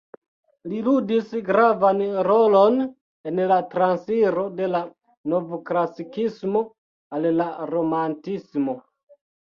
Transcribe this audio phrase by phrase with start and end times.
[0.69, 2.79] Li ludis gravan rolon
[3.31, 4.81] en la transiro de la
[5.35, 6.65] Novklasikismo
[7.19, 8.77] al la Romantismo.